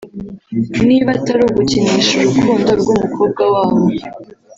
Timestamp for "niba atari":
0.87-1.45